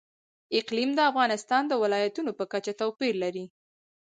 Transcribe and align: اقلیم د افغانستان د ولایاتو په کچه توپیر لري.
اقلیم 0.59 0.89
د 0.95 0.99
افغانستان 1.11 1.63
د 1.67 1.73
ولایاتو 1.81 2.21
په 2.39 2.45
کچه 2.51 2.71
توپیر 2.81 3.13
لري. 3.23 3.45